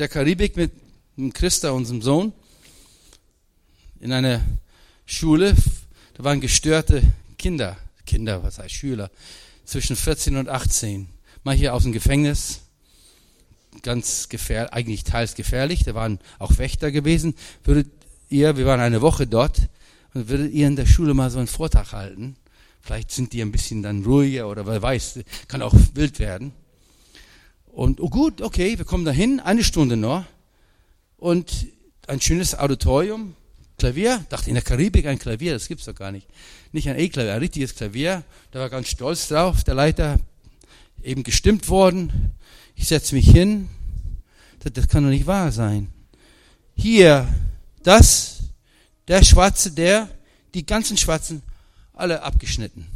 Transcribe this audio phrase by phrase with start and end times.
[0.00, 0.72] der Karibik mit
[1.34, 2.32] Christa, unserem Sohn,
[4.00, 4.40] in einer
[5.04, 5.54] Schule.
[6.14, 7.02] Da waren gestörte
[7.36, 9.10] Kinder, Kinder, was heißt Schüler,
[9.66, 11.06] zwischen 14 und 18.
[11.44, 12.62] Mal hier aus dem Gefängnis,
[13.82, 15.84] ganz gefährlich, eigentlich teils gefährlich.
[15.84, 17.34] Da waren auch Wächter gewesen.
[17.62, 17.90] Würdet
[18.30, 19.68] ihr, wir waren eine Woche dort,
[20.14, 22.36] und würdet ihr in der Schule mal so einen Vortrag halten?
[22.80, 26.52] Vielleicht sind die ein bisschen dann ruhiger oder wer weiß, kann auch wild werden.
[27.80, 30.26] Und oh gut, okay, wir kommen dahin, eine Stunde noch.
[31.16, 31.68] Und
[32.08, 33.34] ein schönes Auditorium,
[33.78, 36.26] Klavier, dachte in der Karibik ein Klavier, das gibt's doch gar nicht.
[36.72, 38.22] Nicht ein E-Klavier, ein richtiges Klavier.
[38.50, 40.20] Da war ganz stolz drauf, der Leiter,
[41.02, 42.32] eben gestimmt worden.
[42.74, 43.70] Ich setze mich hin.
[44.58, 45.90] Das, das kann doch nicht wahr sein.
[46.76, 47.32] Hier,
[47.82, 48.40] das,
[49.08, 50.10] der Schwarze, der,
[50.52, 51.40] die ganzen Schwarzen,
[51.94, 52.86] alle abgeschnitten.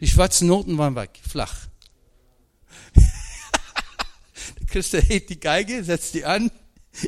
[0.00, 1.68] Die schwarzen Noten waren weg, flach.
[4.60, 6.52] der Christa hebt die Geige, setzt die an.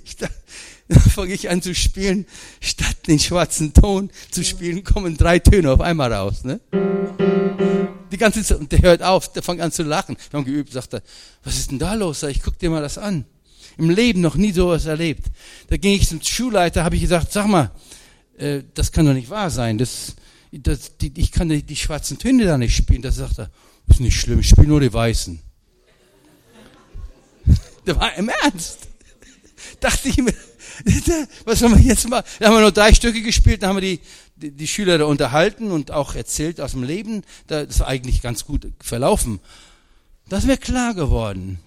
[0.04, 0.34] Ich dachte,
[0.88, 2.26] dann fange ich an zu spielen.
[2.60, 6.42] Statt den schwarzen Ton zu spielen, kommen drei Töne auf einmal raus.
[6.42, 6.58] Ne?
[8.10, 10.16] Die ganze Zeit, der hört auf, der fängt an zu lachen.
[10.30, 11.02] Wir haben geübt, sagt er,
[11.44, 12.18] was ist denn da los?
[12.20, 13.24] Sag ich, guck dir mal das an.
[13.78, 15.26] Im Leben noch nie sowas erlebt.
[15.68, 17.70] Da ging ich zum Schulleiter, habe ich gesagt, sag mal,
[18.36, 19.78] äh, das kann doch nicht wahr sein.
[19.78, 20.16] Das,
[20.50, 23.02] das, die, ich kann die, die schwarzen Töne da nicht spielen.
[23.02, 23.48] Da sagt er,
[23.86, 25.40] ist nicht schlimm, ich spiele nur die weißen.
[27.90, 28.86] Der war im Ernst.
[29.80, 30.32] Dachte ich mir,
[31.44, 32.22] was sollen wir jetzt mal?
[32.38, 34.00] Da haben wir nur drei Stücke gespielt, dann haben wir die,
[34.36, 37.24] die, die Schüler da unterhalten und auch erzählt aus dem Leben.
[37.48, 39.40] Das war eigentlich ganz gut verlaufen.
[40.28, 41.58] Das wäre klar geworden.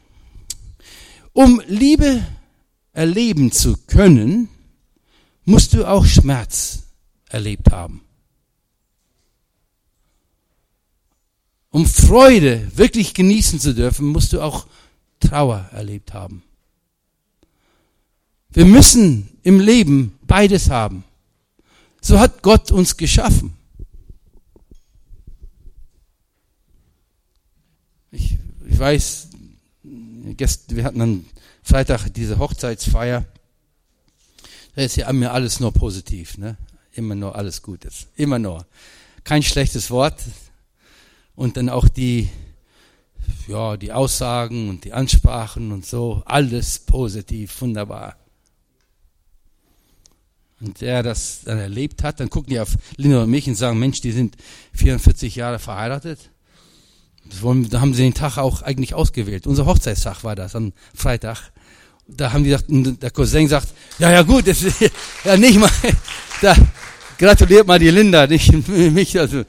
[1.34, 2.26] Um Liebe
[2.94, 4.48] erleben zu können,
[5.44, 6.84] musst du auch Schmerz
[7.28, 8.00] erlebt haben.
[11.70, 14.68] Um Freude wirklich genießen zu dürfen, musst du auch
[15.28, 16.44] Trauer erlebt haben.
[18.52, 21.04] Wir müssen im Leben beides haben.
[22.02, 23.54] So hat Gott uns geschaffen.
[28.12, 29.30] Ich, ich weiß,
[29.88, 31.26] wir hatten am
[31.64, 33.26] Freitag diese Hochzeitsfeier.
[34.76, 36.58] Da ist ja mir alles nur positiv, ne?
[36.92, 38.08] Immer nur alles Gutes.
[38.16, 38.68] Immer nur.
[39.24, 40.22] Kein schlechtes Wort.
[41.36, 42.30] Und dann auch die,
[43.48, 46.24] ja, die Aussagen und die Ansprachen und so.
[46.26, 48.16] Alles positiv, wunderbar
[50.64, 53.80] und der das dann erlebt hat, dann gucken die auf Linda und mich und sagen,
[53.80, 54.36] Mensch, die sind
[54.74, 56.32] 44 Jahre verheiratet.
[57.70, 59.48] Da haben sie den Tag auch eigentlich ausgewählt.
[59.48, 61.52] Unser Hochzeitstag war das am Freitag.
[62.08, 64.82] Da haben die gesagt, der Cousin sagt, ja, ja gut, das ist,
[65.24, 65.70] ja nicht mal,
[66.42, 66.56] da
[67.18, 69.18] gratuliert mal die Linda, nicht mich.
[69.20, 69.44] Also,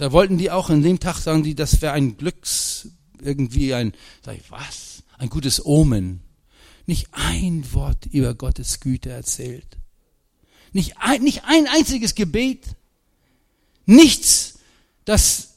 [0.00, 2.88] da wollten die auch an dem Tag sagen, die, das wäre ein Glücks,
[3.22, 3.92] irgendwie ein,
[4.24, 5.02] sag ich, was?
[5.18, 6.22] Ein gutes Omen
[6.90, 9.78] nicht ein Wort über Gottes Güte erzählt.
[10.72, 12.64] Nicht ein, nicht ein einziges Gebet.
[13.86, 14.58] Nichts,
[15.04, 15.54] das,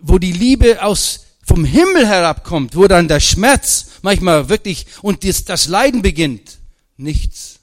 [0.00, 5.44] wo die Liebe aus, vom Himmel herabkommt, wo dann der Schmerz manchmal wirklich und das,
[5.44, 6.58] das Leiden beginnt.
[6.98, 7.60] Nichts.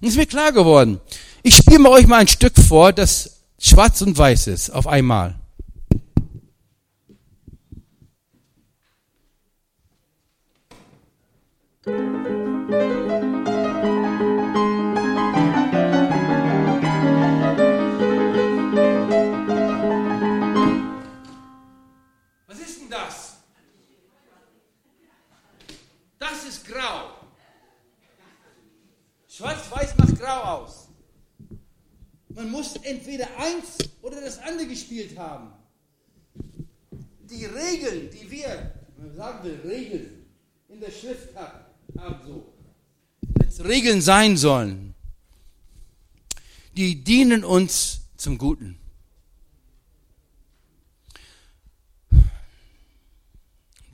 [0.00, 1.00] Ist mir klar geworden.
[1.44, 5.34] Ich spiele mal euch mal ein Stück vor, das schwarz und weiß ist, auf einmal.
[11.84, 13.57] Was
[34.78, 35.48] gespielt haben.
[37.28, 38.74] Die Regeln, die wir,
[39.16, 40.24] sagen wir Regeln,
[40.68, 42.52] in der Schrift haben, so.
[43.44, 44.94] Es Regeln sein sollen,
[46.76, 48.78] die dienen uns zum Guten.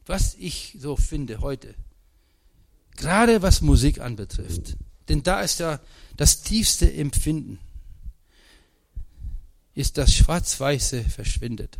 [0.07, 1.75] Was ich so finde heute,
[2.97, 4.77] gerade was Musik anbetrifft,
[5.09, 5.81] denn da ist ja
[6.17, 7.59] das tiefste Empfinden,
[9.75, 11.79] ist das Schwarz-Weiße verschwindet.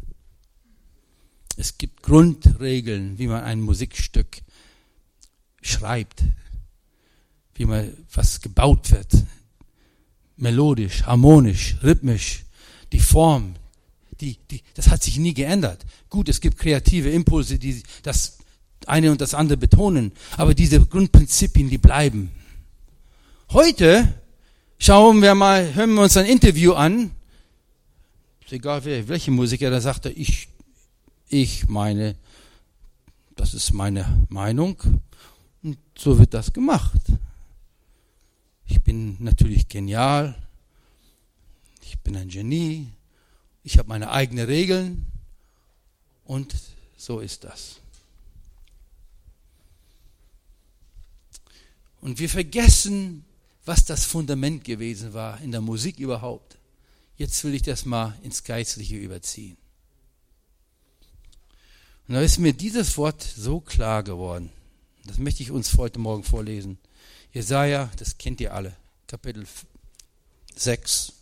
[1.57, 4.43] Es gibt Grundregeln, wie man ein Musikstück
[5.63, 6.25] schreibt,
[7.55, 9.13] wie man was gebaut wird.
[10.37, 12.45] Melodisch, harmonisch, rhythmisch,
[12.93, 13.55] die Form,
[14.21, 15.87] die, die, das hat sich nie geändert.
[16.11, 18.39] Gut, es gibt kreative Impulse, die das
[18.87, 22.33] eine und das andere betonen, aber diese Grundprinzipien, die bleiben.
[23.51, 24.13] Heute
[24.79, 27.13] schauen wir mal, hören wir uns ein Interview an,
[28.53, 30.49] egal wer, welche Musiker, da sagt er, ich,
[31.29, 32.17] ich meine,
[33.37, 34.81] das ist meine Meinung
[35.63, 37.01] und so wird das gemacht.
[38.67, 40.35] Ich bin natürlich genial,
[41.83, 42.89] ich bin ein Genie,
[43.63, 45.07] ich habe meine eigenen Regeln
[46.25, 46.55] und
[46.97, 47.81] so ist das.
[52.01, 53.25] Und wir vergessen,
[53.65, 56.59] was das Fundament gewesen war in der Musik überhaupt.
[57.17, 59.57] Jetzt will ich das mal ins Geistliche überziehen.
[62.09, 64.51] Und da ist mir dieses Wort so klar geworden.
[65.07, 66.79] Das möchte ich uns heute Morgen vorlesen.
[67.33, 68.77] Jesaja, das kennt ihr alle,
[69.07, 69.47] Kapitel
[70.57, 71.13] 6.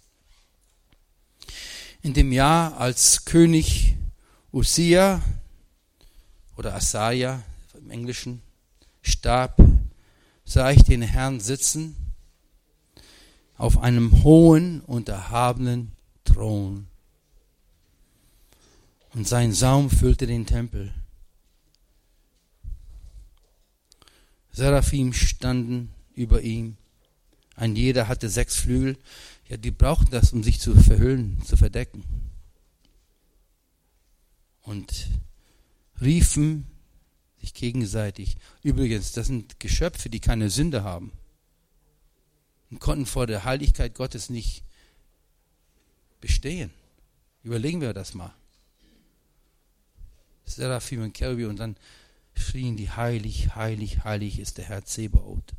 [2.02, 3.96] In dem Jahr, als König
[4.52, 5.22] Usia
[6.56, 7.42] oder Asaja
[7.74, 8.42] im Englischen
[9.02, 9.56] starb,
[10.44, 11.96] sah ich den Herrn sitzen
[13.62, 15.92] auf einem hohen und erhabenen
[16.24, 16.88] Thron.
[19.14, 20.92] Und sein Saum füllte den Tempel.
[24.50, 26.76] Seraphim standen über ihm.
[27.54, 28.98] Ein jeder hatte sechs Flügel.
[29.48, 32.02] Ja, die brauchten das, um sich zu verhüllen, zu verdecken.
[34.62, 35.06] Und
[36.00, 36.66] riefen
[37.40, 38.38] sich gegenseitig.
[38.64, 41.12] Übrigens, das sind Geschöpfe, die keine Sünde haben
[42.72, 44.64] und konnten vor der Heiligkeit Gottes nicht
[46.22, 46.70] bestehen.
[47.44, 48.32] Überlegen wir das mal.
[50.46, 51.76] Seraphim und Cherubim und dann
[52.34, 55.52] schrien die heilig, heilig, heilig ist der Herr Zebaoth.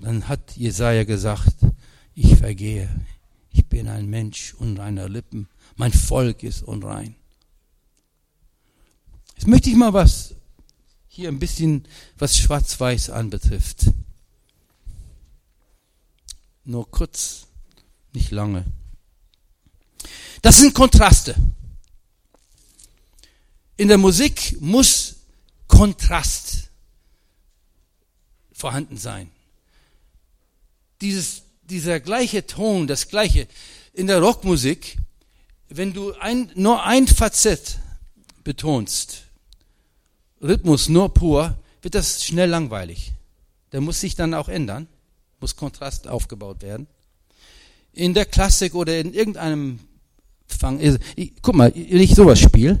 [0.00, 1.54] Dann hat Jesaja gesagt,
[2.14, 2.90] ich vergehe,
[3.50, 7.14] ich bin ein Mensch unreiner Lippen, mein Volk ist unrein.
[9.34, 10.34] Jetzt möchte ich mal was,
[11.06, 11.86] hier ein bisschen,
[12.18, 13.92] was Schwarz-Weiß anbetrifft.
[16.64, 17.46] Nur kurz,
[18.12, 18.64] nicht lange.
[20.42, 21.34] Das sind Kontraste.
[23.76, 25.16] In der Musik muss
[25.66, 26.70] Kontrast
[28.52, 29.30] vorhanden sein.
[31.00, 33.48] Dieses, dieser gleiche Ton, das gleiche
[33.92, 34.98] in der Rockmusik,
[35.68, 37.78] wenn du ein, nur ein Fazett
[38.44, 39.24] betonst,
[40.40, 43.12] Rhythmus nur pur, wird das schnell langweilig.
[43.72, 44.86] Der muss sich dann auch ändern,
[45.42, 46.86] muss Kontrast aufgebaut werden.
[47.92, 49.80] In der Klassik oder in irgendeinem
[50.46, 52.80] Fang, ich, guck mal, wenn ich sowas spiele,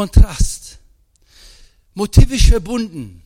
[0.00, 0.78] Kontrast.
[1.92, 3.22] Motivisch verbunden.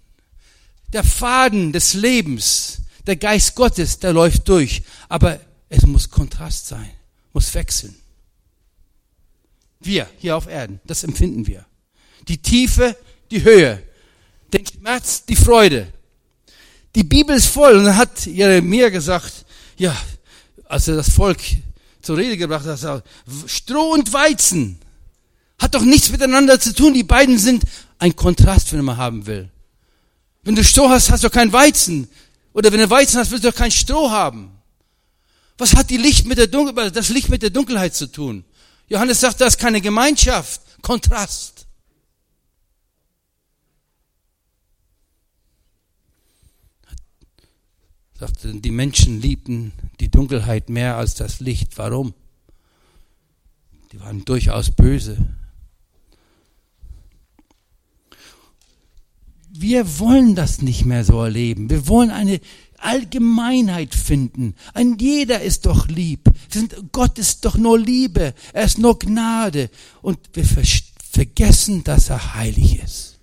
[0.88, 4.82] Der Faden des Lebens, der Geist Gottes, der läuft durch.
[5.08, 5.38] Aber
[5.68, 6.90] es muss Kontrast sein,
[7.32, 7.94] muss wechseln.
[9.78, 11.64] Wir hier auf Erden, das empfinden wir.
[12.26, 12.96] Die Tiefe,
[13.30, 13.80] die Höhe,
[14.52, 15.92] den Schmerz, die Freude.
[16.96, 19.44] Die Bibel ist voll und dann hat Jeremia gesagt,
[19.76, 19.96] ja,
[20.64, 21.38] als er das Volk
[22.02, 23.04] zur Rede gebracht hat,
[23.46, 24.80] Stroh und Weizen
[25.64, 26.94] hat doch nichts miteinander zu tun.
[26.94, 27.64] Die beiden sind
[27.98, 29.50] ein Kontrast, wenn man haben will.
[30.42, 32.08] Wenn du Stroh hast, hast du kein Weizen.
[32.52, 34.50] Oder wenn du Weizen hast, willst du doch kein Stroh haben.
[35.56, 38.44] Was hat die Licht mit der Dunkel, das Licht mit der Dunkelheit zu tun?
[38.88, 40.60] Johannes sagt, das ist keine Gemeinschaft.
[40.82, 41.66] Kontrast.
[48.18, 51.78] Sagte, die Menschen liebten die Dunkelheit mehr als das Licht.
[51.78, 52.12] Warum?
[53.92, 55.16] Die waren durchaus böse.
[59.56, 61.70] Wir wollen das nicht mehr so erleben.
[61.70, 62.40] Wir wollen eine
[62.78, 64.54] Allgemeinheit finden.
[64.74, 66.28] Ein jeder ist doch lieb.
[66.92, 68.34] Gott ist doch nur Liebe.
[68.52, 69.70] Er ist nur Gnade.
[70.02, 70.44] Und wir
[71.12, 73.18] vergessen, dass er heilig ist.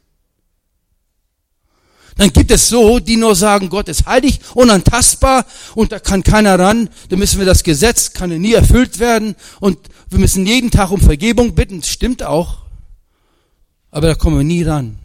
[2.15, 5.45] Dann gibt es so, die nur sagen, Gott ist heilig, unantastbar
[5.75, 6.89] und da kann keiner ran.
[7.09, 9.77] Dann müssen wir das Gesetz, kann nie erfüllt werden und
[10.09, 11.83] wir müssen jeden Tag um Vergebung bitten.
[11.83, 12.59] Stimmt auch.
[13.91, 15.00] Aber da kommen wir nie ran.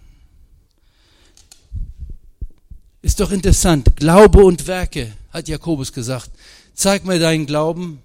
[3.06, 3.94] Ist doch interessant.
[3.94, 6.28] Glaube und Werke, hat Jakobus gesagt.
[6.74, 8.02] Zeig mir deinen Glauben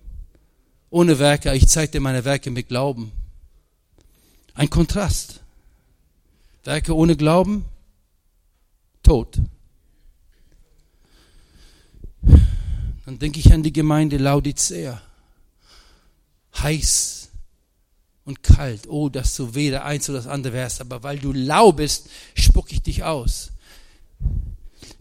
[0.91, 3.12] ohne Werke, ich zeig dir meine Werke mit Glauben.
[4.53, 5.39] Ein Kontrast.
[6.65, 7.65] Werke ohne Glauben,
[9.01, 9.39] tot.
[12.22, 15.01] Dann denke ich an die Gemeinde Laodicea.
[16.60, 17.29] Heiß
[18.25, 18.88] und kalt.
[18.88, 22.72] Oh, dass du weder eins oder das andere wärst, aber weil du lau bist, spuck
[22.72, 23.51] ich dich aus.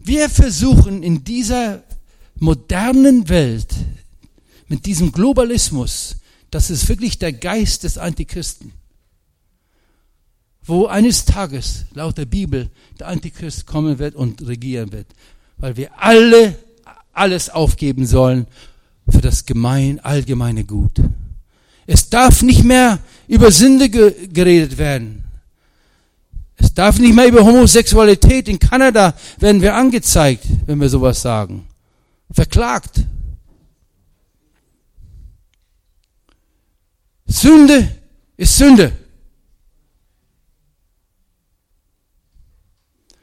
[0.03, 1.83] Wir versuchen in dieser
[2.35, 3.73] modernen Welt,
[4.67, 6.17] mit diesem Globalismus,
[6.49, 8.73] das ist wirklich der Geist des Antichristen,
[10.63, 15.07] wo eines Tages, laut der Bibel, der Antichrist kommen wird und regieren wird,
[15.57, 16.57] weil wir alle
[17.13, 18.47] alles aufgeben sollen
[19.07, 21.01] für das gemein, allgemeine Gut.
[21.87, 25.20] Es darf nicht mehr über Sünde geredet werden.
[26.61, 28.47] Es darf nicht mehr über Homosexualität.
[28.47, 31.67] In Kanada werden wir angezeigt, wenn wir sowas sagen.
[32.31, 33.03] Verklagt.
[37.25, 37.89] Sünde
[38.37, 38.91] ist Sünde.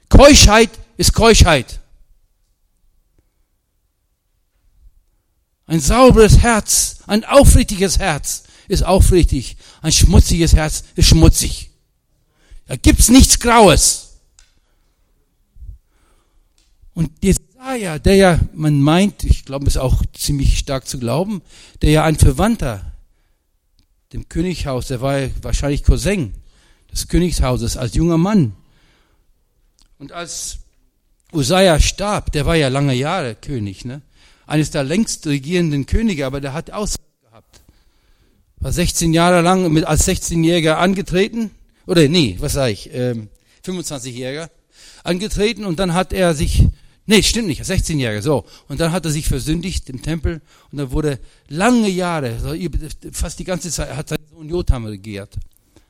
[0.08, 1.80] Keuschheit ist Keuschheit.
[5.66, 9.58] Ein sauberes Herz, ein aufrichtiges Herz ist aufrichtig.
[9.82, 11.67] Ein schmutziges Herz ist schmutzig.
[12.68, 14.18] Da gibt's nichts Graues.
[16.92, 21.40] Und Jesaja, der ja, man meint, ich glaube es auch ziemlich stark zu glauben,
[21.80, 22.92] der ja ein Verwandter
[24.12, 26.34] dem Könighaus, der war ja wahrscheinlich Cousin
[26.92, 28.52] des Königshauses als junger Mann.
[29.98, 30.58] Und als
[31.32, 34.02] Usaya starb, der war ja lange Jahre König, ne?
[34.46, 37.60] Eines der längst regierenden Könige, aber der hat Aussicht gehabt.
[38.60, 41.50] War 16 Jahre lang mit, als 16-Jähriger angetreten
[41.88, 43.28] oder nee, was sage ich, ähm,
[43.64, 44.50] 25-Jähriger,
[45.04, 46.66] angetreten und dann hat er sich,
[47.06, 50.90] nee, stimmt nicht, 16-Jähriger, so, und dann hat er sich versündigt im Tempel und dann
[50.90, 51.18] wurde
[51.48, 52.36] lange Jahre,
[53.12, 55.34] fast die ganze Zeit, hat sein Sohn Jotham regiert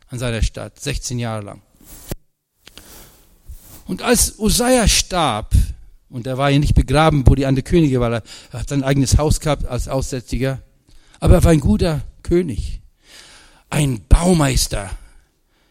[0.09, 1.63] an seiner Stadt, 16 Jahre lang.
[3.87, 5.53] Und als Usaya starb,
[6.11, 9.19] und er war ja nicht begraben, wo die andere Könige war, er hat sein eigenes
[9.19, 10.63] Haus gehabt als Aussätziger,
[11.19, 12.81] aber er war ein guter König,
[13.69, 14.91] ein Baumeister,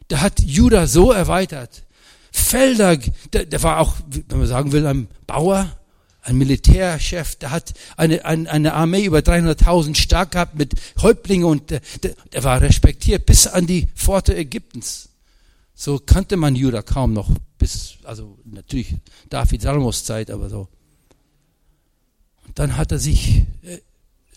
[0.09, 1.83] der hat Juda so erweitert.
[2.31, 2.97] Felder,
[3.33, 5.77] der, der war auch, wenn man sagen will, ein Bauer,
[6.21, 11.69] ein Militärchef, der hat eine, eine, eine Armee über 300.000 stark gehabt mit Häuptlingen und
[11.69, 15.09] der, der, der war respektiert bis an die Pforte Ägyptens.
[15.73, 18.95] So kannte man Juda kaum noch bis, also natürlich
[19.29, 20.67] David Salmos Zeit, aber so.
[22.45, 23.79] Und dann hat er sich, äh,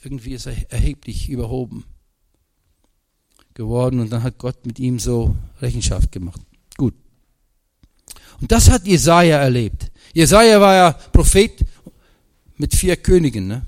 [0.02, 1.84] irgendwie ist er erheblich überhoben
[3.60, 6.40] geworden und dann hat Gott mit ihm so Rechenschaft gemacht.
[6.78, 6.94] Gut.
[8.40, 9.90] Und das hat Jesaja erlebt.
[10.14, 11.52] Jesaja war ja Prophet
[12.56, 13.48] mit vier Königen.
[13.48, 13.66] Ne?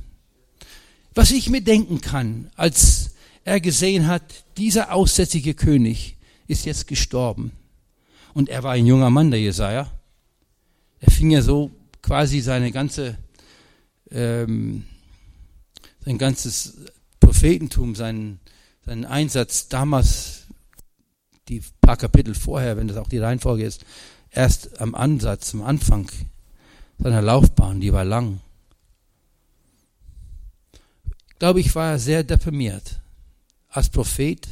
[1.14, 3.10] Was ich mir denken kann, als
[3.44, 4.22] er gesehen hat,
[4.56, 7.52] dieser aussätzige König ist jetzt gestorben.
[8.32, 9.90] Und er war ein junger Mann, der Jesaja.
[11.00, 11.70] Er fing ja so
[12.00, 13.18] quasi seine ganze,
[14.10, 14.84] ähm,
[16.02, 16.78] sein ganzes
[17.20, 18.40] Prophetentum, seinen
[18.84, 20.46] seinen Einsatz damals,
[21.48, 23.84] die paar Kapitel vorher, wenn das auch die Reihenfolge ist,
[24.30, 26.10] erst am Ansatz, am Anfang
[26.98, 28.40] seiner Laufbahn, die war lang.
[31.38, 33.00] Glaube ich, war er sehr deprimiert.
[33.68, 34.46] Als Prophet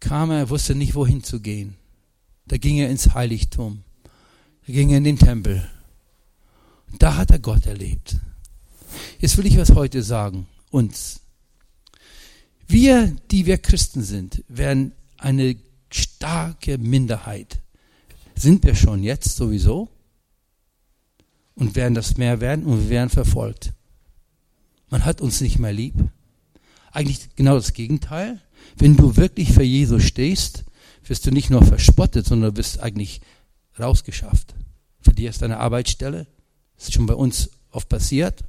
[0.00, 1.76] kam er, er wusste nicht, wohin zu gehen.
[2.46, 3.82] Da ging er ins Heiligtum.
[4.66, 5.68] Da ging er in den Tempel.
[6.90, 8.16] Und da hat er Gott erlebt.
[9.18, 11.20] Jetzt will ich was heute sagen, uns.
[12.66, 15.56] Wir, die wir Christen sind, werden eine
[15.90, 17.60] starke Minderheit.
[18.34, 19.88] Sind wir schon jetzt sowieso?
[21.54, 23.72] Und werden das mehr werden und wir werden verfolgt.
[24.90, 25.94] Man hat uns nicht mehr lieb.
[26.92, 28.42] Eigentlich genau das Gegenteil.
[28.76, 30.64] Wenn du wirklich für Jesus stehst,
[31.04, 33.20] wirst du nicht nur verspottet, sondern wirst eigentlich
[33.78, 34.54] rausgeschafft.
[35.00, 36.26] Für dich ist deine Arbeitsstelle.
[36.76, 38.44] Das ist schon bei uns oft passiert.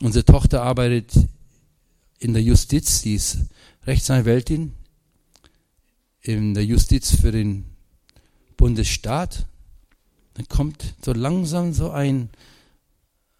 [0.00, 1.12] Unsere Tochter arbeitet
[2.20, 3.38] in der Justiz, die ist
[3.86, 4.74] Rechtsanwältin
[6.20, 7.64] in der Justiz für den
[8.56, 9.46] Bundesstaat.
[10.34, 12.28] Dann kommt so langsam so ein,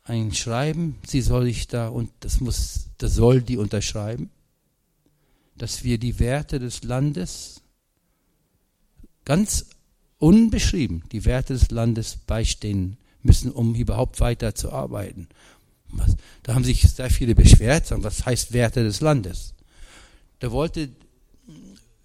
[0.03, 4.31] ein Schreiben, sie soll ich da und das muss, das soll die unterschreiben,
[5.57, 7.61] dass wir die Werte des Landes
[9.27, 9.67] ganz
[10.19, 15.29] unbeschrieben, die Werte des Landes beistehen müssen, um überhaupt weiter zu arbeiten.
[16.43, 19.55] Da haben sich sehr viele beschwert, sagen, was heißt Werte des Landes?
[20.39, 20.89] Da wollte,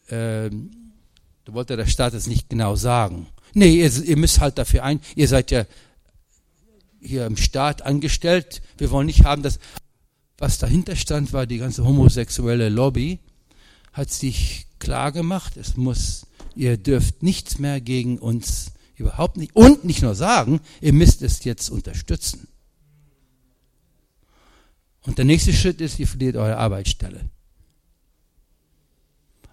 [0.08, 3.28] äh, da wollte der Staat es nicht genau sagen.
[3.54, 5.66] Nee, ihr, ihr müsst halt dafür ein, ihr seid ja
[7.00, 8.62] hier im Staat angestellt.
[8.78, 9.60] Wir wollen nicht haben, dass,
[10.38, 13.20] was dahinter stand, war die ganze homosexuelle Lobby,
[13.94, 19.86] hat sich klar gemacht, es muss, ihr dürft nichts mehr gegen uns überhaupt nicht, und
[19.86, 22.48] nicht nur sagen, ihr müsst es jetzt unterstützen.
[25.06, 27.22] Und der nächste Schritt ist, ihr verliert eure Arbeitsstelle.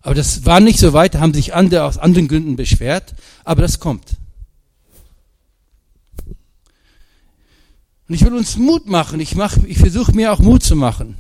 [0.01, 3.79] Aber das war nicht so weit, haben sich andere aus anderen Gründen beschwert, aber das
[3.79, 4.17] kommt.
[8.09, 9.21] Und ich will uns Mut machen.
[9.21, 11.17] Ich, mach, ich versuche mir auch Mut zu machen.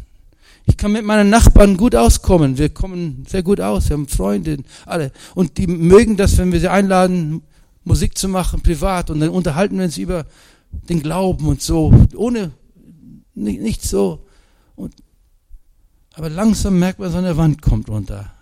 [0.67, 2.59] Ich kann mit meinen Nachbarn gut auskommen.
[2.59, 3.89] Wir kommen sehr gut aus.
[3.89, 5.13] Wir haben Freunde, alle.
[5.35, 7.43] Und die mögen das, wenn wir sie einladen,
[7.85, 9.11] Musik zu machen, privat.
[9.11, 10.27] Und dann unterhalten wir uns über
[10.89, 11.93] den Glauben und so.
[12.15, 12.53] Ohne,
[13.43, 14.27] nicht, nicht so.
[14.77, 14.95] Und,
[16.15, 18.33] aber langsam merkt man, so eine Wand kommt runter.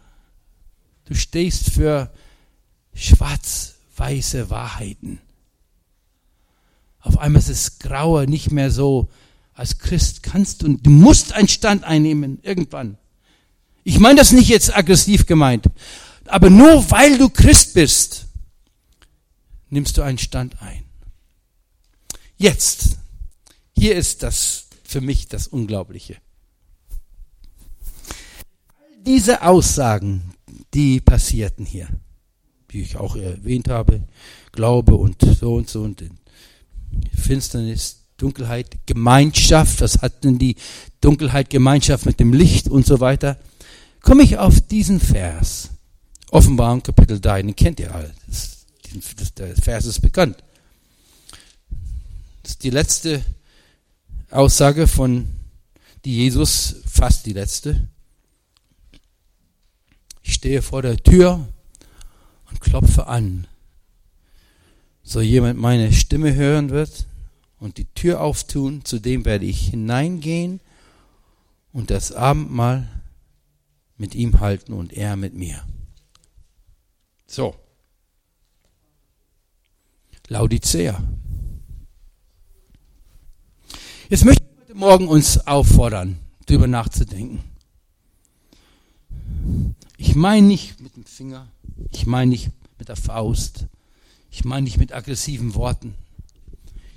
[1.05, 2.13] Du stehst für
[2.95, 5.21] schwarz-weiße Wahrheiten.
[7.01, 9.09] Auf einmal ist es grauer, nicht mehr so.
[9.55, 12.99] Als Christ kannst du, du musst einen Stand einnehmen, irgendwann.
[13.83, 15.67] Ich meine das nicht jetzt aggressiv gemeint,
[16.27, 18.27] aber nur weil du Christ bist,
[19.69, 20.85] nimmst du einen Stand ein.
[22.37, 22.99] Jetzt,
[23.77, 26.17] hier ist das für mich das Unglaubliche.
[29.07, 30.35] Diese Aussagen,
[30.75, 31.89] die passierten hier,
[32.69, 34.03] wie ich auch erwähnt habe,
[34.53, 36.03] Glaube und so und so und
[37.15, 40.57] Finsternis, Dunkelheit, Gemeinschaft, was hat denn die
[41.01, 43.39] Dunkelheit, Gemeinschaft mit dem Licht und so weiter,
[44.01, 45.71] komme ich auf diesen Vers.
[46.33, 48.13] Offenbarung Kapitel 3, den kennt ihr alle.
[48.27, 48.67] Das,
[49.17, 50.43] das, der Vers ist bekannt.
[52.43, 53.25] Das ist die letzte
[54.31, 55.29] Aussage von,
[56.05, 57.89] die Jesus, fast die letzte.
[60.23, 61.49] Ich stehe vor der Tür
[62.49, 63.47] und klopfe an
[65.11, 67.07] so jemand meine Stimme hören wird
[67.59, 70.61] und die Tür auftun, zu dem werde ich hineingehen
[71.73, 72.89] und das Abendmahl
[73.97, 75.65] mit ihm halten und er mit mir.
[77.27, 77.57] So.
[80.29, 81.03] Laodicea.
[84.11, 87.45] Jetzt möchte ich heute Morgen uns auffordern, darüber nachzudenken.
[89.99, 91.47] Ich meine nicht mit dem Finger,
[91.93, 93.67] ich meine nicht mit der Faust,
[94.33, 95.95] ich meine nicht mit aggressiven Worten.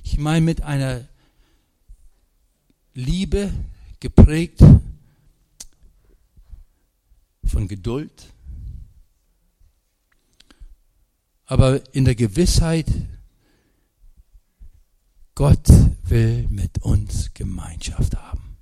[0.04, 1.08] Ich meine mit einer
[2.96, 3.54] Liebe
[4.00, 4.64] geprägt
[7.46, 8.26] von Geduld,
[11.46, 12.88] aber in der Gewissheit,
[15.36, 15.68] Gott
[16.04, 18.58] will mit uns Gemeinschaft haben.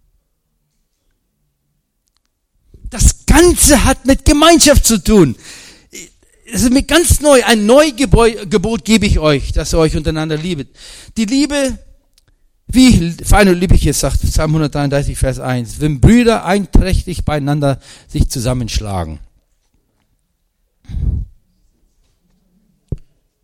[2.89, 5.36] Das Ganze hat mit Gemeinschaft zu tun
[6.53, 10.69] es ist mir ganz neu, ein Neugebot gebe ich euch, dass ihr euch untereinander liebet.
[11.17, 11.77] Die Liebe,
[12.67, 18.29] wie Feine liebe ich jetzt, sagt Psalm 133, Vers 1, wenn Brüder einträchtig beieinander sich
[18.29, 19.19] zusammenschlagen.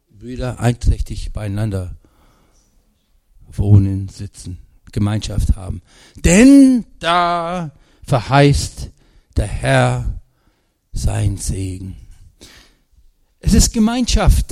[0.10, 1.96] Brüder einträchtig beieinander
[3.52, 4.60] wohnen, sitzen,
[4.92, 5.82] Gemeinschaft haben.
[6.16, 7.72] Denn da
[8.04, 8.90] verheißt
[9.36, 10.22] der Herr
[10.94, 11.96] sein Segen.
[13.40, 14.48] Es ist Gemeinschaft.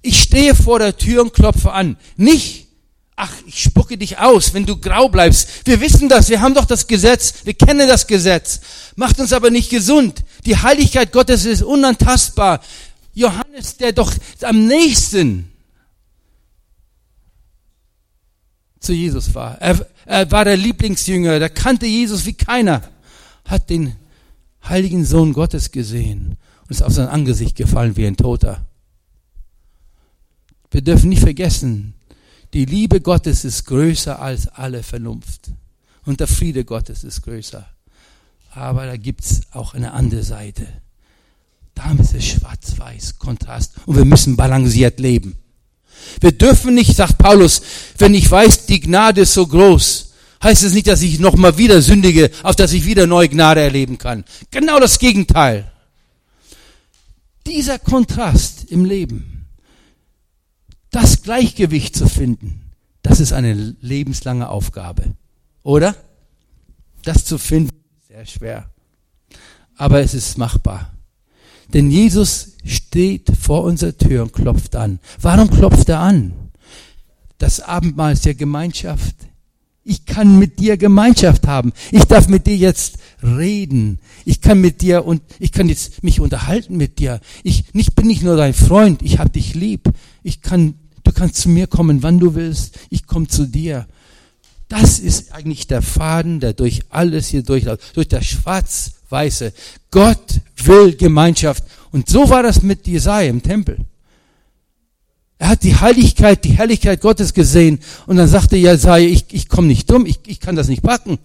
[0.00, 1.96] Ich stehe vor der Tür und klopfe an.
[2.16, 2.68] Nicht,
[3.16, 5.66] ach, ich spucke dich aus, wenn du grau bleibst.
[5.66, 8.60] Wir wissen das, wir haben doch das Gesetz, wir kennen das Gesetz.
[8.96, 10.24] Macht uns aber nicht gesund.
[10.44, 12.60] Die Heiligkeit Gottes ist unantastbar.
[13.14, 15.51] Johannes, der doch am nächsten
[18.82, 19.60] zu Jesus war.
[19.60, 22.82] Er, er war der Lieblingsjünger, der kannte Jesus wie keiner,
[23.44, 23.96] hat den
[24.68, 28.64] heiligen Sohn Gottes gesehen und ist auf sein Angesicht gefallen wie ein Toter.
[30.70, 31.94] Wir dürfen nicht vergessen,
[32.54, 35.50] die Liebe Gottes ist größer als alle Vernunft.
[36.04, 37.66] Und der Friede Gottes ist größer.
[38.50, 40.66] Aber da gibt's auch eine andere Seite.
[41.74, 43.74] Da ist es schwarz-weiß, Kontrast.
[43.86, 45.36] Und wir müssen balanciert leben.
[46.20, 47.62] Wir dürfen nicht, sagt Paulus,
[47.98, 51.82] wenn ich weiß, die Gnade ist so groß, heißt es nicht, dass ich nochmal wieder
[51.82, 54.24] sündige, auf dass ich wieder neue Gnade erleben kann.
[54.50, 55.70] Genau das Gegenteil.
[57.46, 59.46] Dieser Kontrast im Leben
[60.90, 62.70] Das Gleichgewicht zu finden,
[63.02, 65.14] das ist eine lebenslange Aufgabe.
[65.62, 65.96] Oder?
[67.04, 67.70] Das zu finden,
[68.06, 68.70] sehr schwer.
[69.76, 70.91] Aber es ist machbar.
[71.72, 74.98] Denn Jesus steht vor unserer Tür und klopft an.
[75.20, 76.32] Warum klopft er an?
[77.38, 79.16] Das Abendmahl ist ja Gemeinschaft.
[79.84, 81.72] Ich kann mit dir Gemeinschaft haben.
[81.90, 83.98] Ich darf mit dir jetzt reden.
[84.24, 87.20] Ich kann mit dir und ich kann jetzt mich unterhalten mit dir.
[87.42, 89.90] Ich nicht bin nicht nur dein Freund, ich hab dich lieb.
[90.22, 92.78] Ich kann du kannst zu mir kommen, wann du willst.
[92.90, 93.86] Ich komme zu dir.
[94.68, 98.24] Das ist eigentlich der Faden, der durch alles hier durchläuft, durch das
[99.12, 99.52] schwarz-weiße.
[99.90, 101.64] Gott will Gemeinschaft.
[101.92, 103.84] Und so war das mit Jesaja im Tempel.
[105.38, 109.66] Er hat die Heiligkeit, die Herrlichkeit Gottes gesehen und dann sagte Jesaja, ich, ich komme
[109.66, 111.18] nicht dumm, ich, ich kann das nicht packen.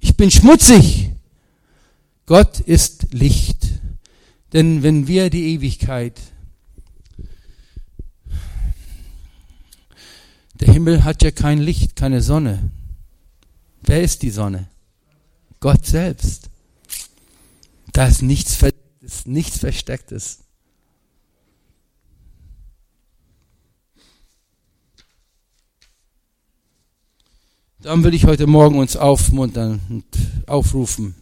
[0.00, 1.10] Ich bin schmutzig.
[2.26, 3.68] Gott ist Licht.
[4.52, 6.18] Denn wenn wir die Ewigkeit,
[10.54, 12.70] der Himmel hat ja kein Licht, keine Sonne.
[13.82, 14.68] Wer ist die Sonne?
[15.60, 16.49] Gott selbst.
[18.00, 20.38] Da ist nichts Verstecktes, nichts Verstecktes.
[27.80, 30.06] Dann will ich heute Morgen uns aufmuntern und
[30.46, 31.14] aufrufen.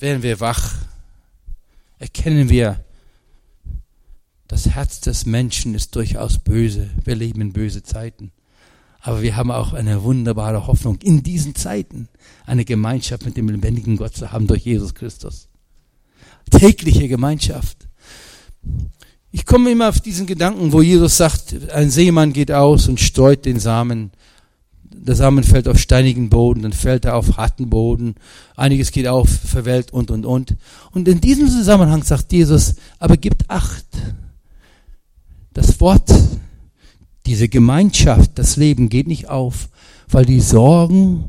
[0.00, 0.74] Werden wir wach,
[2.00, 2.84] erkennen wir,
[4.48, 6.90] das Herz des Menschen ist durchaus böse.
[7.04, 8.32] Wir leben in böse Zeiten.
[9.06, 12.08] Aber wir haben auch eine wunderbare Hoffnung, in diesen Zeiten
[12.44, 15.46] eine Gemeinschaft mit dem lebendigen Gott zu haben durch Jesus Christus.
[16.50, 17.86] Tägliche Gemeinschaft.
[19.30, 23.44] Ich komme immer auf diesen Gedanken, wo Jesus sagt, ein Seemann geht aus und streut
[23.44, 24.10] den Samen.
[24.82, 28.16] Der Samen fällt auf steinigen Boden, dann fällt er auf harten Boden.
[28.56, 30.56] Einiges geht auf, verwelkt und, und, und.
[30.90, 33.86] Und in diesem Zusammenhang sagt Jesus, aber gibt Acht.
[35.52, 36.10] Das Wort,
[37.26, 39.68] diese Gemeinschaft, das Leben geht nicht auf,
[40.08, 41.24] weil die Sorgen,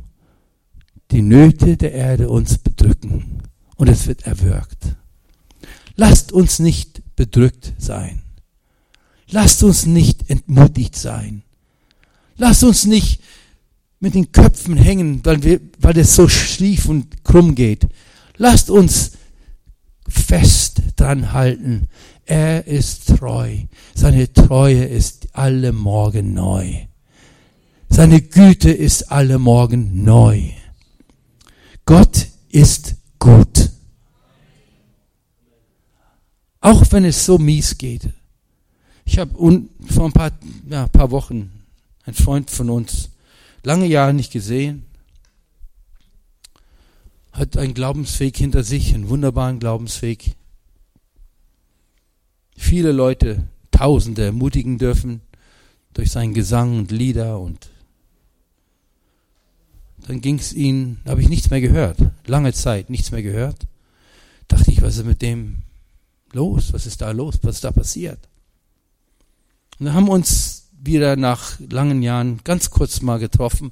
[1.12, 3.41] die Nöte der Erde uns bedrücken.
[3.75, 4.95] Und es wird erwürgt.
[5.95, 8.21] Lasst uns nicht bedrückt sein.
[9.29, 11.43] Lasst uns nicht entmutigt sein.
[12.38, 13.21] Lasst uns nicht
[13.99, 17.88] mit den Köpfen hängen, weil, wir, weil es so schief und krumm geht.
[18.38, 19.13] Lasst uns
[20.07, 21.88] fest dran halten.
[22.25, 23.57] Er ist treu.
[23.95, 26.88] Seine Treue ist alle Morgen neu.
[27.89, 30.50] Seine Güte ist alle Morgen neu.
[31.86, 33.69] Gott ist gut.
[36.60, 38.10] Auch wenn es so mies geht.
[39.06, 39.32] Ich habe
[39.88, 40.32] vor ein paar,
[40.69, 41.52] ja, paar Wochen
[42.04, 43.12] einen Freund von uns,
[43.63, 44.86] lange Jahre nicht gesehen,
[47.32, 50.36] hat einen Glaubensweg hinter sich, einen wunderbaren Glaubensweg.
[52.58, 55.21] Viele Leute, Tausende ermutigen dürfen
[55.97, 57.71] durch seinen Gesang und Lieder und
[60.05, 63.65] dann ging es ihnen, habe ich nichts mehr gehört, lange Zeit nichts mehr gehört.
[64.47, 65.63] Dachte ich, was ist mit dem
[66.31, 66.71] los?
[66.71, 67.39] Was ist da los?
[67.41, 68.29] Was ist da passiert?
[69.79, 73.71] Und dann haben uns wieder nach langen Jahren ganz kurz mal getroffen.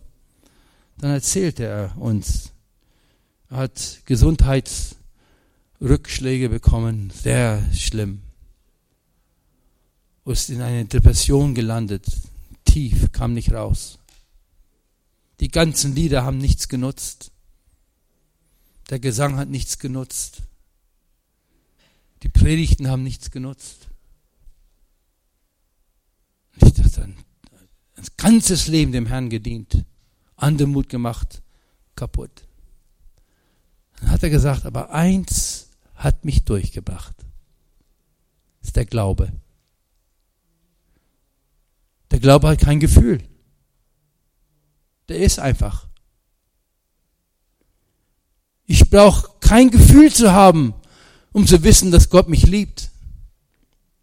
[0.97, 2.53] Dann erzählte er uns,
[3.49, 8.24] er hat Gesundheitsrückschläge bekommen, sehr schlimm.
[10.25, 12.05] Ist in eine Depression gelandet,
[12.65, 13.99] tief, kam nicht raus.
[15.39, 17.31] Die ganzen Lieder haben nichts genutzt.
[18.89, 20.41] Der Gesang hat nichts genutzt.
[22.23, 23.87] Die Predigten haben nichts genutzt.
[26.55, 27.17] Ich dachte, ein,
[27.95, 29.85] ein ganzes Leben dem Herrn gedient,
[30.35, 31.43] Andemut gemacht,
[31.95, 32.47] kaputt.
[33.99, 37.15] Dann hat er gesagt, aber eins hat mich durchgebracht.
[38.59, 39.31] Das ist der Glaube.
[42.11, 43.23] Der Glaube hat kein Gefühl.
[45.07, 45.87] Der ist einfach.
[48.65, 50.73] Ich brauche kein Gefühl zu haben,
[51.31, 52.89] um zu wissen, dass Gott mich liebt,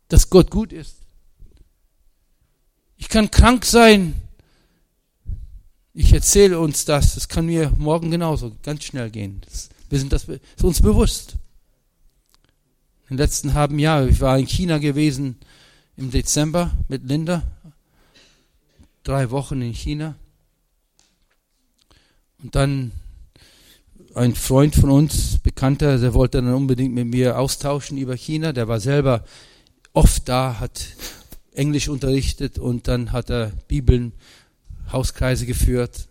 [0.08, 0.96] dass Gott gut ist.
[2.96, 4.14] Ich kann krank sein.
[5.92, 7.14] Ich erzähle uns das.
[7.14, 9.40] Das kann mir morgen genauso ganz schnell gehen.
[9.44, 11.34] Das, wir sind das ist uns bewusst.
[13.08, 15.36] Im letzten halben Jahr, ich war in China gewesen
[15.96, 17.42] im Dezember mit Linda.
[19.02, 20.14] Drei Wochen in China.
[22.42, 22.92] Und dann
[24.14, 28.52] ein Freund von uns, Bekannter, der wollte dann unbedingt mit mir austauschen über China.
[28.52, 29.24] Der war selber
[29.92, 30.88] oft da, hat
[31.52, 34.12] Englisch unterrichtet und dann hat er Bibeln,
[34.90, 36.08] Hauskreise geführt.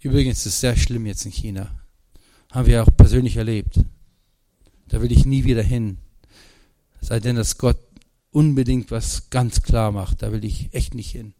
[0.00, 1.70] Übrigens ist es sehr schlimm jetzt in China.
[2.50, 3.80] Haben wir auch persönlich erlebt.
[4.88, 5.98] Da will ich nie wieder hin.
[7.00, 7.78] Sei denn, dass Gott
[8.30, 10.22] unbedingt was ganz klar macht.
[10.22, 11.34] Da will ich echt nicht hin.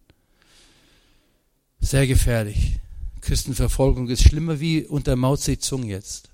[1.92, 2.78] Sehr gefährlich.
[3.20, 6.30] Christenverfolgung ist schlimmer wie unter Mao Zedong jetzt.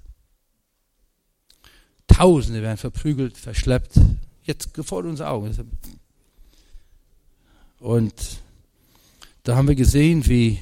[2.07, 3.99] Tausende werden verprügelt, verschleppt,
[4.44, 5.71] jetzt vor unseren Augen.
[7.81, 8.14] Und
[9.42, 10.61] da haben wir gesehen, wie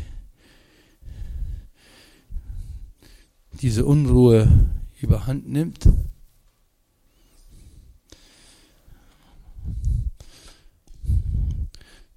[3.61, 4.67] diese Unruhe
[5.03, 5.87] überhand nimmt.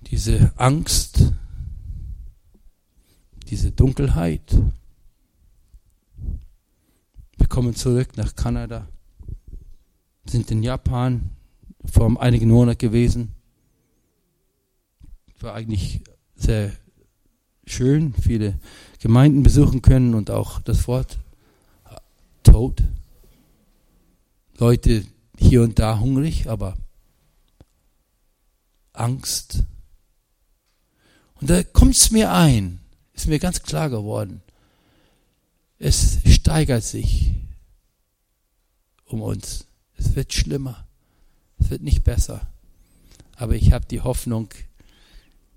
[0.10, 1.34] Diese Angst,
[3.50, 4.62] diese Dunkelheit.
[7.38, 8.88] Wir kommen zurück nach Kanada,
[10.26, 11.32] sind in Japan
[11.86, 13.32] vor einigen Monaten gewesen.
[15.40, 16.02] War eigentlich
[16.36, 16.74] sehr
[17.66, 18.60] schön, viele
[19.00, 21.18] Gemeinden besuchen können und auch das Wort
[22.44, 22.84] Tod.
[24.58, 25.06] Leute
[25.38, 26.76] hier und da hungrig, aber
[28.94, 29.64] Angst.
[31.36, 32.80] Und da kommt es mir ein,
[33.20, 34.42] ist mir ganz klar geworden.
[35.78, 37.34] Es steigert sich
[39.06, 39.66] um uns.
[39.98, 40.88] Es wird schlimmer.
[41.60, 42.48] Es wird nicht besser.
[43.36, 44.50] Aber ich habe die Hoffnung,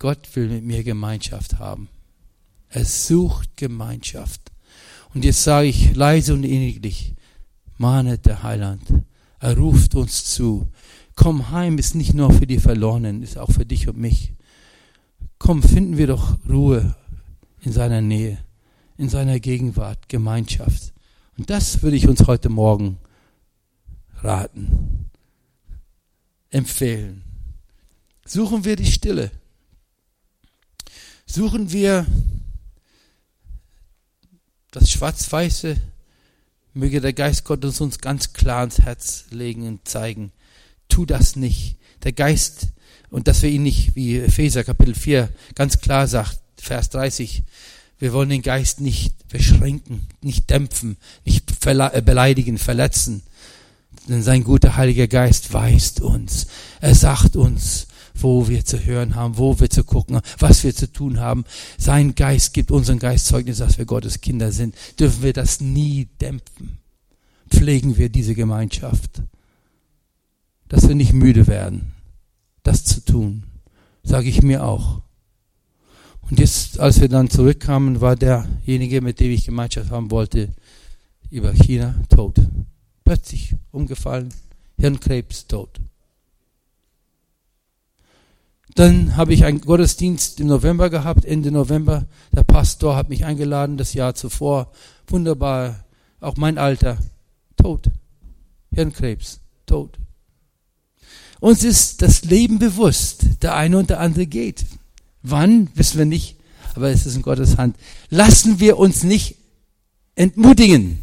[0.01, 1.89] Gott will mit mir Gemeinschaft haben.
[2.69, 4.41] Er sucht Gemeinschaft.
[5.15, 7.15] Und jetzt sage ich leise und inniglich,
[7.79, 8.83] mahnet der Heiland.
[9.39, 10.69] Er ruft uns zu.
[11.15, 14.33] Komm heim ist nicht nur für die Verlorenen, ist auch für dich und mich.
[15.39, 16.97] Komm, finden wir doch Ruhe
[17.63, 18.39] in seiner Nähe,
[18.99, 20.93] in seiner Gegenwart, Gemeinschaft.
[21.39, 22.99] Und das würde ich uns heute Morgen
[24.19, 25.11] raten,
[26.51, 27.25] empfehlen.
[28.27, 29.31] Suchen wir die Stille.
[31.27, 32.07] Suchen wir
[34.71, 35.77] das Schwarz-Weiße.
[36.75, 40.33] Möge der Geist Gottes uns ganz klar ins Herz legen und zeigen.
[40.89, 41.77] Tu das nicht.
[42.03, 42.69] Der Geist,
[43.11, 47.43] und dass wir ihn nicht, wie Epheser Kapitel 4 ganz klar sagt, Vers 30,
[47.99, 53.23] wir wollen den Geist nicht beschränken, nicht dämpfen, nicht äh, beleidigen, verletzen.
[54.09, 56.47] Denn sein guter Heiliger Geist weist uns.
[56.81, 60.75] Er sagt uns, wo wir zu hören haben, wo wir zu gucken haben, was wir
[60.75, 61.45] zu tun haben.
[61.79, 64.77] Sein Geist gibt unseren Geist Zeugnis, dass wir Gottes Kinder sind.
[65.01, 66.79] Dürfen wir das nie dämpfen.
[67.51, 69.23] Pflegen wir diese Gemeinschaft.
[70.69, 71.93] Dass wir nicht müde werden,
[72.63, 73.45] das zu tun.
[74.05, 75.03] Sage ich mir auch.
[76.33, 80.49] Und jetzt, als wir dann zurückkamen, war derjenige, mit dem ich Gemeinschaft haben wollte,
[81.29, 82.37] über China tot.
[83.05, 84.33] Plötzlich umgefallen,
[84.79, 85.79] Hirnkrebs tot.
[88.75, 92.07] Dann habe ich einen Gottesdienst im November gehabt, Ende November.
[92.35, 94.73] Der Pastor hat mich eingeladen, das Jahr zuvor.
[95.09, 95.85] Wunderbar,
[96.19, 96.97] auch mein Alter,
[97.59, 97.91] tot.
[98.75, 99.99] Hirnkrebs, tot.
[101.41, 103.43] Uns ist das Leben bewusst.
[103.43, 104.65] Der eine und der andere geht.
[105.23, 106.37] Wann, wissen wir nicht,
[106.75, 107.77] aber es ist in Gottes Hand.
[108.11, 109.37] Lassen wir uns nicht
[110.15, 110.99] entmutigen.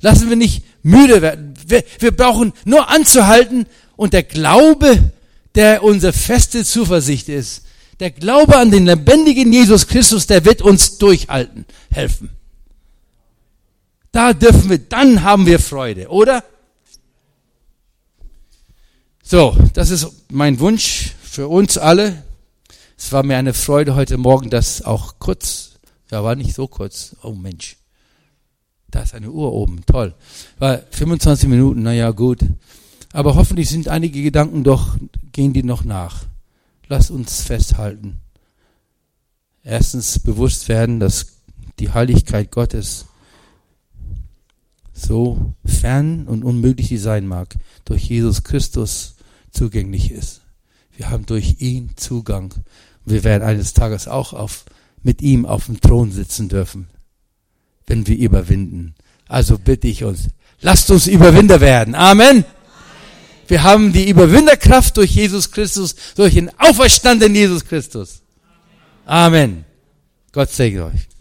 [0.00, 1.54] Lassen wir nicht müde werden.
[1.66, 5.12] Wir, wir brauchen nur anzuhalten und der Glaube
[5.54, 7.62] der unsere feste Zuversicht ist.
[8.00, 12.30] Der Glaube an den lebendigen Jesus Christus, der wird uns durchhalten, helfen.
[14.10, 16.44] Da dürfen wir, dann haben wir Freude, oder?
[19.22, 22.22] So, das ist mein Wunsch für uns alle.
[23.04, 25.72] Es war mir eine Freude heute Morgen, das auch kurz,
[26.12, 27.16] ja, war nicht so kurz.
[27.24, 27.76] Oh Mensch.
[28.92, 30.14] Da ist eine Uhr oben, toll.
[30.60, 32.38] War 25 Minuten, naja, gut.
[33.12, 34.96] Aber hoffentlich sind einige Gedanken doch,
[35.32, 36.26] gehen die noch nach.
[36.86, 38.20] Lass uns festhalten.
[39.64, 41.38] Erstens bewusst werden, dass
[41.80, 43.06] die Heiligkeit Gottes
[44.92, 49.16] so fern und unmöglich sie sein mag, durch Jesus Christus
[49.50, 50.42] zugänglich ist.
[50.96, 52.54] Wir haben durch ihn Zugang.
[53.04, 54.64] Wir werden eines Tages auch auf,
[55.02, 56.88] mit ihm auf dem Thron sitzen dürfen,
[57.86, 58.94] wenn wir überwinden.
[59.28, 60.28] Also bitte ich uns,
[60.60, 61.94] lasst uns Überwinder werden.
[61.94, 62.44] Amen.
[63.48, 68.22] Wir haben die Überwinderkraft durch Jesus Christus, durch den auferstandenen Jesus Christus.
[69.04, 69.64] Amen.
[70.32, 71.11] Gott segne euch.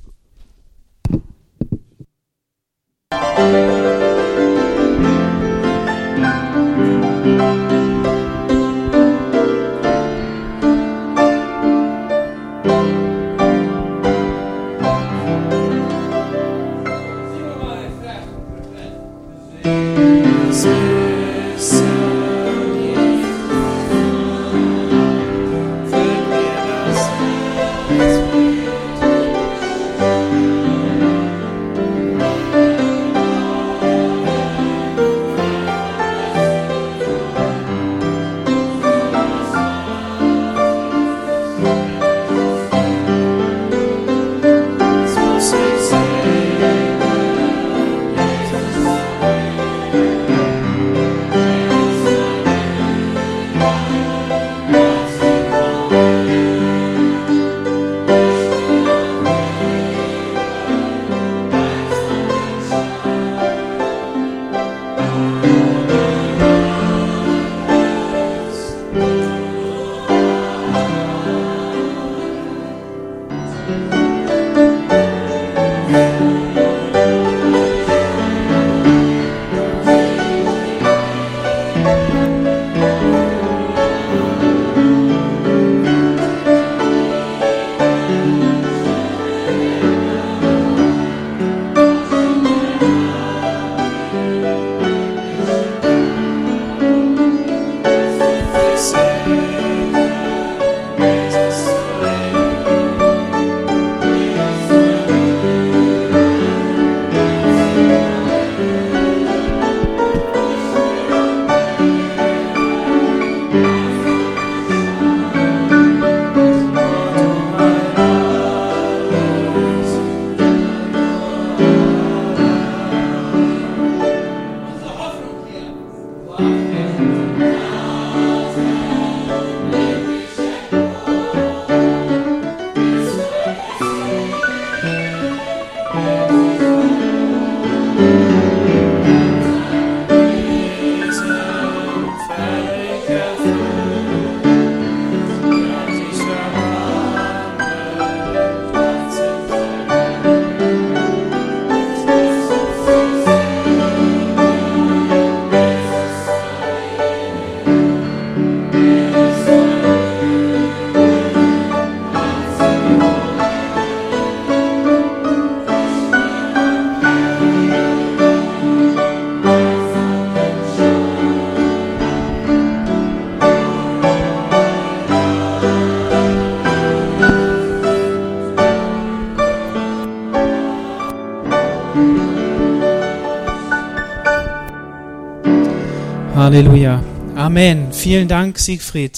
[188.02, 189.16] Vielen Dank, Siegfried.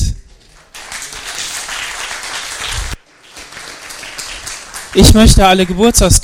[4.94, 6.20] Ich möchte alle Geburtstagskinder